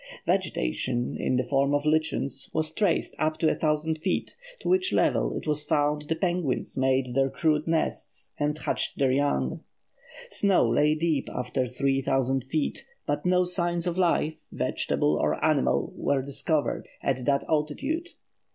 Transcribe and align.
Vegetation, 0.25 1.15
in 1.15 1.35
the 1.37 1.43
form 1.43 1.75
of 1.75 1.85
lichens, 1.85 2.49
was 2.53 2.71
traced 2.71 3.13
up 3.19 3.37
to 3.37 3.47
a 3.47 3.53
thousand 3.53 3.99
feet, 3.99 4.35
to 4.57 4.67
which 4.67 4.91
level 4.91 5.37
it 5.37 5.45
was 5.45 5.63
found 5.63 6.01
the 6.07 6.15
penguins 6.15 6.75
made 6.75 7.13
their 7.13 7.29
crude 7.29 7.67
nests 7.67 8.33
and 8.39 8.57
hatched 8.57 8.97
their 8.97 9.11
young. 9.11 9.59
Snow 10.27 10.67
lay 10.67 10.95
deep 10.95 11.29
after 11.29 11.67
three 11.67 12.01
thousand 12.01 12.43
feet, 12.43 12.83
but 13.05 13.27
no 13.27 13.43
signs 13.45 13.85
of 13.85 13.95
life, 13.95 14.43
vegetable 14.51 15.17
or 15.17 15.35
animal, 15.45 15.93
were 15.95 16.23
discovered 16.23 16.87
at 17.03 17.23
that 17.25 17.43
altitude. 17.47 18.09